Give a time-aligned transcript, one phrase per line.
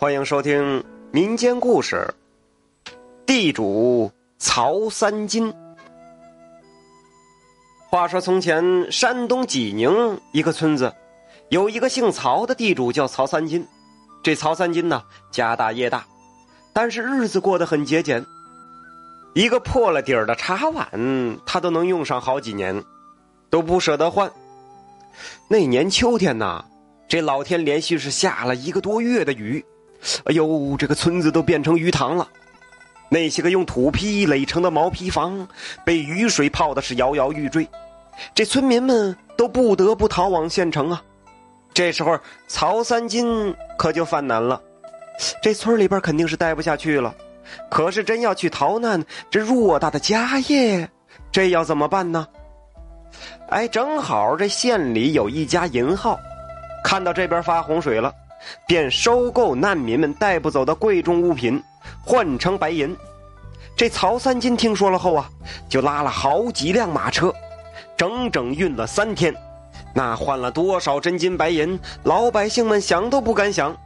[0.00, 2.14] 欢迎收听民间故事
[3.26, 5.52] 《地主曹三金》。
[7.88, 10.94] 话说从前，山东济宁一个村子，
[11.48, 13.66] 有一个姓曹的地主叫曹三金。
[14.22, 15.02] 这曹三金呢，
[15.32, 16.06] 家大业大，
[16.72, 18.24] 但是日子过得很节俭。
[19.34, 22.84] 一个破了底儿的茶碗，他都能用上好几年，
[23.50, 24.30] 都不舍得换。
[25.48, 26.64] 那年秋天呐，
[27.08, 29.64] 这老天连续是下了一个多月的雨。
[30.24, 32.28] 哎呦，这个村子都变成鱼塘了。
[33.10, 35.48] 那些个用土坯垒成的毛坯房，
[35.84, 37.66] 被雨水泡的是摇摇欲坠。
[38.34, 41.02] 这村民们都不得不逃往县城啊。
[41.72, 44.60] 这时候，曹三金可就犯难了。
[45.42, 47.14] 这村里边肯定是待不下去了。
[47.70, 50.88] 可是真要去逃难，这偌大的家业，
[51.32, 52.26] 这要怎么办呢？
[53.48, 56.20] 哎，正好这县里有一家银号，
[56.84, 58.12] 看到这边发洪水了。
[58.66, 61.62] 便收购难民们带不走的贵重物品，
[62.04, 62.96] 换成白银。
[63.76, 65.30] 这曹三金听说了后啊，
[65.68, 67.32] 就拉了好几辆马车，
[67.96, 69.34] 整整运了三天。
[69.94, 73.76] 那换了多少真金白银，老百姓们想都不敢想。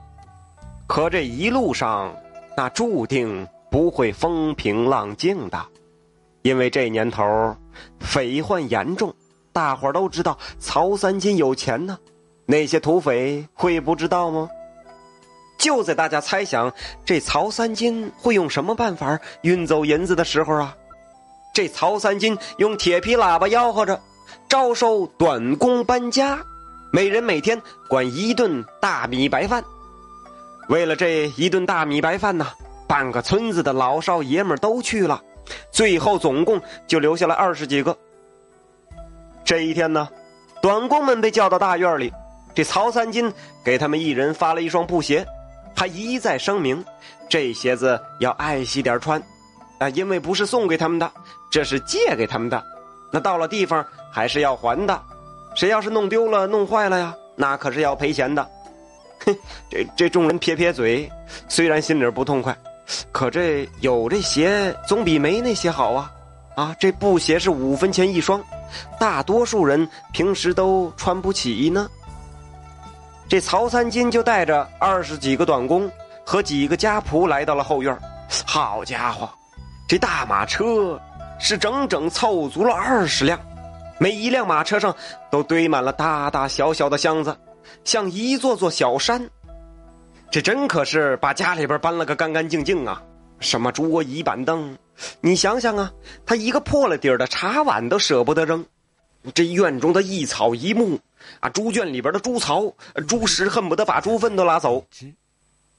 [0.86, 2.14] 可这一路上，
[2.56, 5.58] 那注定不会风平浪静的，
[6.42, 7.56] 因为这年头
[8.00, 9.14] 匪患严重，
[9.52, 11.98] 大伙都知道曹三金有钱呢。
[12.52, 14.46] 那些土匪会不知道吗？
[15.56, 16.70] 就在大家猜想
[17.02, 20.76] 这曹三金会用什么办法运走银子的时候啊，
[21.54, 23.98] 这曹三金用铁皮喇叭吆喝着，
[24.50, 26.40] 招收短工搬家，
[26.92, 29.64] 每人每天管一顿大米白饭。
[30.68, 32.46] 为了这一顿大米白饭呢，
[32.86, 35.22] 半个村子的老少爷们都去了，
[35.70, 37.96] 最后总共就留下了二十几个。
[39.42, 40.06] 这一天呢，
[40.60, 42.12] 短工们被叫到大院里。
[42.54, 43.32] 这曹三金
[43.64, 45.26] 给他们一人发了一双布鞋，
[45.74, 46.84] 还一再声明，
[47.28, 49.22] 这鞋子要爱惜点穿，
[49.78, 51.10] 啊，因为不是送给他们的，
[51.50, 52.62] 这是借给他们的，
[53.10, 55.02] 那到了地方还是要还的，
[55.54, 58.46] 谁要是弄丢了、弄坏了呀，那可是要赔钱的。
[59.24, 59.36] 哼，
[59.70, 61.10] 这这众人撇撇嘴，
[61.48, 62.56] 虽然心里不痛快，
[63.12, 66.12] 可这有这鞋总比没那鞋好啊！
[66.54, 68.42] 啊，这布鞋是五分钱一双，
[69.00, 71.88] 大多数人平时都穿不起呢。
[73.32, 75.90] 这曹三金就带着二十几个短工
[76.22, 77.98] 和几个家仆来到了后院。
[78.44, 79.26] 好家伙，
[79.88, 81.00] 这大马车
[81.40, 83.40] 是整整凑足了二十辆，
[83.98, 84.94] 每一辆马车上
[85.30, 87.34] 都堆满了大大小小的箱子，
[87.84, 89.26] 像一座座小山。
[90.30, 93.02] 这真可是把家里边搬了个干干净净啊！
[93.40, 94.76] 什么桌椅板凳，
[95.22, 95.90] 你想想啊，
[96.26, 98.62] 他一个破了底儿的茶碗都舍不得扔。
[99.32, 101.00] 这院中的一草一木。
[101.40, 102.74] 啊，猪圈里边的猪槽、
[103.08, 104.86] 猪食恨不得把猪粪都拉走。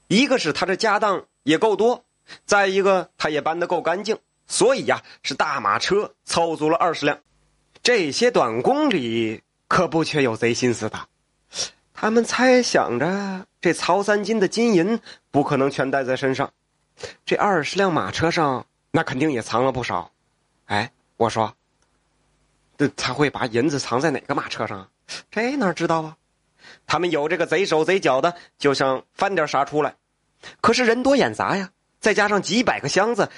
[0.08, 2.04] 一个是他这家当也够多，
[2.44, 7.18] 再一个他也搬得够干净，所以呀，是大马车凑足了二十辆。
[7.82, 11.08] 这些短工里可不缺有贼心思的，
[11.92, 15.00] 他们猜想着这曹三金的金银
[15.30, 16.52] 不可能全带在身上，
[17.24, 20.10] 这二十辆马车上那肯定也藏了不少。
[20.66, 21.54] 哎，我说，
[22.76, 24.88] 这他会把银子藏在哪个马车上？
[25.30, 26.16] 这哪知道啊？
[26.86, 29.94] 他们有这个贼手贼脚的，就想翻点啥出来。
[30.60, 31.70] 可是人多眼杂呀，
[32.00, 33.30] 再加上几百个箱子，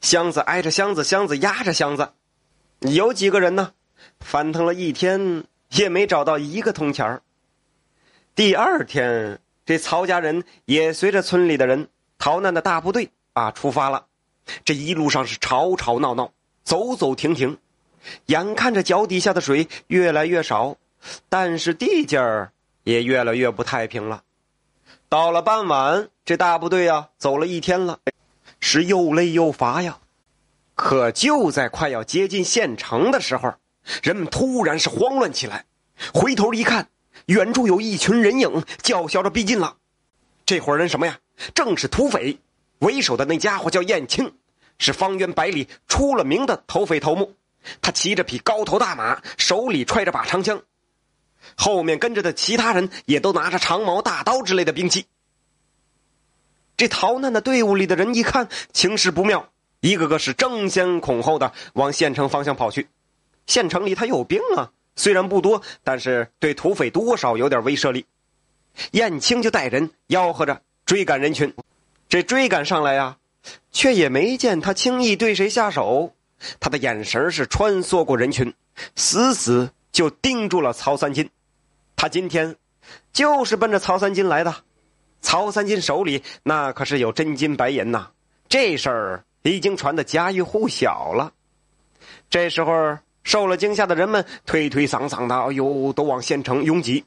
[0.00, 2.12] 箱子挨着箱子，箱子压着箱子，
[2.80, 3.72] 有几个人呢？
[4.20, 7.22] 翻腾了一天也没找到一个铜钱儿。
[8.34, 11.88] 第二天，这曹家人也随着村里的人
[12.18, 14.06] 逃难的大部队啊出发了。
[14.64, 16.32] 这一路上是吵吵闹闹，
[16.62, 17.58] 走走停停，
[18.26, 20.76] 眼看着脚底下的水越来越少。
[21.28, 22.52] 但是地界儿
[22.84, 24.22] 也越来越不太平了。
[25.08, 28.00] 到了傍晚，这大部队啊走了一天了，
[28.60, 29.98] 是又累又乏呀。
[30.74, 33.54] 可就在快要接近县城的时候，
[34.02, 35.64] 人们突然是慌乱起来。
[36.12, 36.88] 回头一看，
[37.26, 39.76] 远处有一群人影叫嚣着逼近了。
[40.44, 41.18] 这伙人什么呀？
[41.54, 42.38] 正是土匪，
[42.80, 44.34] 为首的那家伙叫燕青，
[44.78, 47.34] 是方圆百里出了名的土匪头目。
[47.80, 50.60] 他骑着匹高头大马，手里揣着把长枪。
[51.54, 55.06] 后面跟着的其他人也都拿着长矛、大刀之类的兵器。
[56.76, 59.48] 这逃难的队伍里的人一看情势不妙，
[59.80, 62.88] 一个个是争先恐后的往县城方向跑去。
[63.46, 68.04] 县城里他有兵啊，虽然不多，但是对土匪多少有点威慑力。
[68.90, 71.54] 燕青就带人吆喝着追赶人群，
[72.08, 73.16] 这追赶上来呀，
[73.72, 76.12] 却也没见他轻易对谁下手。
[76.60, 78.52] 他的眼神是穿梭过人群，
[78.94, 81.30] 死死就盯住了曹三金。
[81.96, 82.54] 他今天
[83.12, 84.54] 就是奔着曹三金来的，
[85.22, 88.10] 曹三金手里那可是有真金白银呐，
[88.48, 91.32] 这事儿已经传得家喻户晓了。
[92.28, 97.04] 这时候，受了惊吓的人们推推搡搡的，哎呦，都往县城拥挤。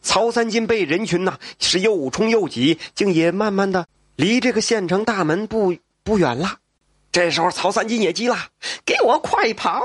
[0.00, 3.86] 曹三金被人群呐是又冲又挤，竟也慢慢的
[4.16, 6.58] 离这个县城大门不不远了。
[7.12, 8.36] 这时候，曹三金也急了
[8.86, 9.82] ：“给我快跑！”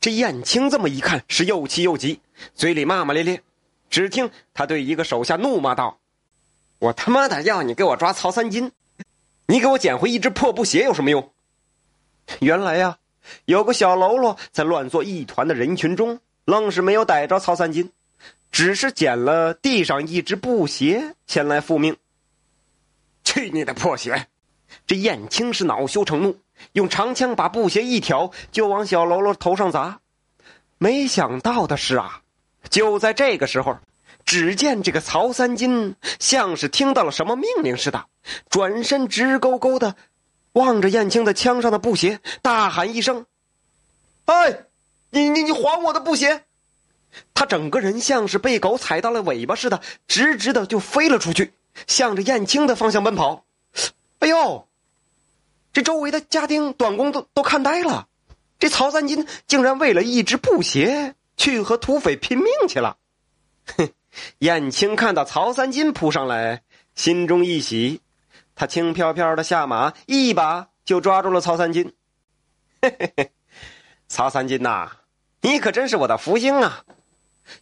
[0.00, 2.20] 这燕青这么一看，是又气又急，
[2.54, 3.42] 嘴里骂骂咧咧。
[3.94, 6.00] 只听他对一个手下怒骂道
[6.80, 8.72] ：“我他妈的要你给我抓曹三金，
[9.46, 11.30] 你给我捡回一只破布鞋有什么用？”
[12.40, 12.98] 原来呀，
[13.44, 17.92] 有个小喽啰在乱作一团的人群中，愣是没有逮着曹三金，
[18.50, 21.96] 只是捡了地上一只布鞋前来复命。
[23.22, 24.26] 去你的破鞋！
[24.88, 26.36] 这燕青是恼羞成怒，
[26.72, 30.00] 用长枪把布鞋一挑，就往小喽啰头上砸。
[30.78, 32.22] 没想到的是啊，
[32.70, 33.78] 就在这个时候，
[34.24, 38.06] 只见这个曹三金像是听到了什么命令似的，
[38.48, 39.96] 转身直勾勾的
[40.52, 43.26] 望着燕青的枪上的布鞋，大喊一声
[44.26, 44.64] ：“哎，
[45.10, 46.44] 你你你还我的布鞋！”
[47.34, 51.52] 他整个人像是被狗踩到了尾巴似的，直直的就飞了出去，
[51.86, 53.44] 向着燕青的方向奔跑。
[54.18, 54.66] 哎呦！
[55.72, 58.06] 这周围的家丁短工都都看呆了，
[58.60, 62.96] 这曹三金竟然为了一只布鞋去和土匪拼命去了。
[63.76, 63.88] 哼！
[64.38, 66.62] 燕青看到曹三金扑上来，
[66.94, 68.00] 心中一喜，
[68.54, 71.92] 他轻飘飘的下马，一把就抓住了曹三金。
[72.80, 73.32] 嘿嘿嘿，
[74.06, 74.88] 曹三金呐，
[75.40, 76.84] 你可真是我的福星啊！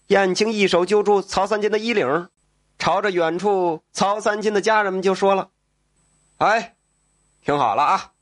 [0.08, 2.28] 燕青一手揪住曹三金的衣领，
[2.78, 5.48] 朝着远处曹三金的家人们就说了。
[6.36, 6.76] 哎，
[7.42, 8.12] 听好了啊！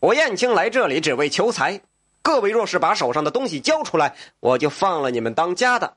[0.00, 1.80] 我燕青来这里只为求财，
[2.22, 5.96] 各位若是把手上的东西交出来，我就放了你们当家的。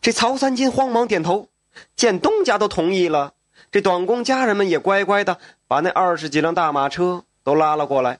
[0.00, 1.48] 这曹三金慌忙点头，
[1.94, 3.34] 见东家都同意了，
[3.70, 8.18] 这短工家人们也乖乖的把那二十几辆大马车都拉了过来。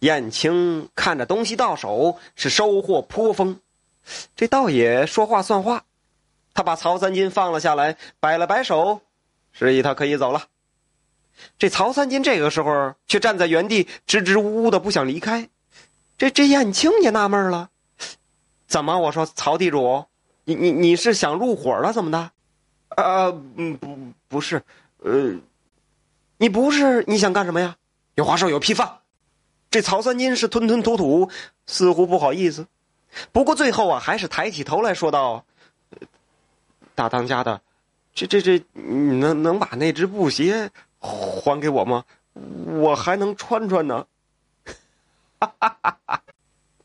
[0.00, 3.60] 燕青看着东西到手，是收获颇丰，
[4.34, 5.84] 这倒也说话算话，
[6.54, 9.02] 他把曹三金放了下来，摆了摆手，
[9.52, 10.46] 示意他可以走了。
[11.58, 15.48] 这曹三金这个时候却站在原地，支支吾吾的不想离开。
[16.20, 17.70] 这这燕青也纳闷了，
[18.66, 18.98] 怎么？
[18.98, 20.04] 我说曹地主，
[20.44, 21.94] 你你你是想入伙了？
[21.94, 22.18] 怎么的？
[23.02, 23.96] 啊，嗯，不
[24.28, 24.62] 不是，
[24.98, 25.36] 呃，
[26.36, 27.74] 你不是你想干什么呀？
[28.16, 28.98] 有话说，有屁放。
[29.70, 31.30] 这曹三金是吞吞吐吐，
[31.66, 32.66] 似乎不好意思。
[33.32, 35.46] 不过最后啊，还是抬起头来说道
[36.94, 37.62] ：“大当家的，
[38.12, 40.70] 这这这，你能能把那只布鞋？”
[41.00, 42.04] 还给我吗？
[42.34, 44.06] 我还能穿穿呢。
[45.40, 46.22] 哈哈哈哈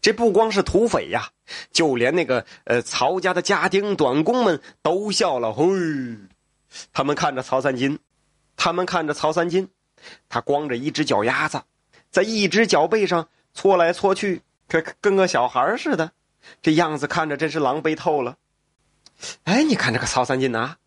[0.01, 1.29] 这不光是土匪呀，
[1.71, 5.51] 就连那个呃曹家的家丁短工们都笑了。
[5.51, 5.65] 嘿，
[6.93, 7.99] 他们看着曹三金，
[8.55, 9.67] 他们看着曹三金，
[10.29, 11.61] 他光着一只脚丫子，
[12.11, 16.11] 在一只脚背上搓来搓去，跟跟个小孩似的，
[16.61, 18.37] 这样子看着真是狼狈透了。
[19.43, 20.77] 哎，你看这个曹三金呐，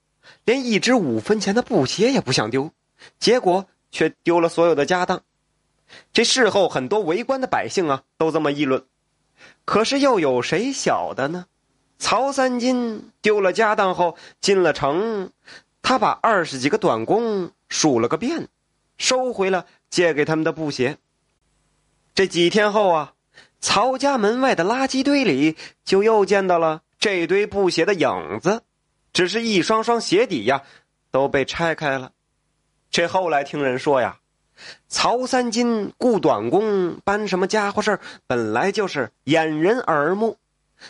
[0.44, 2.72] 连一只五分钱的布鞋也不想丢。
[3.18, 5.22] 结果却丢了所有的家当，
[6.12, 8.85] 这事后很多围观的百姓啊都这么议论，
[9.64, 11.46] 可是又有谁晓得呢？
[11.99, 15.32] 曹三金丢了家当后进了城，
[15.82, 18.49] 他把二十几个短工数了个遍，
[18.97, 20.99] 收回了借给他们的布鞋。
[22.14, 23.14] 这几天后啊，
[23.61, 28.62] 曹家门外的垃圾堆里就又见到了这堆布鞋的影子，
[29.12, 30.62] 只是一双双鞋底呀
[31.11, 32.12] 都被拆开了。
[32.90, 34.17] 这后来听人说呀，
[34.88, 40.36] 曹三金雇短工搬什么家伙事儿本来就是掩人耳目。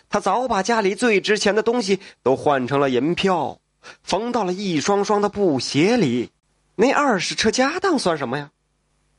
[0.08, 3.58] 他早把家里最值钱的东西都换成了银票，
[4.02, 6.30] 缝到了一双双的布鞋里。
[6.76, 8.50] 那二十车家当算什么呀？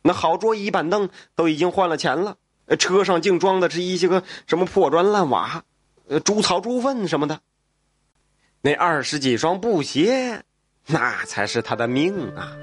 [0.01, 2.37] 那好桌椅板凳都已经换了钱了，
[2.77, 5.63] 车上竟装的是一些个什么破砖烂瓦，
[6.07, 7.41] 呃，猪草猪粪什么的。
[8.61, 10.43] 那二十几双布鞋。
[10.91, 12.57] 那才是他的命啊！